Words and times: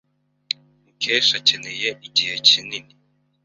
Mukesha 0.85 1.33
akeneye 1.39 1.89
igihe 2.07 2.35
kinini. 2.47 2.93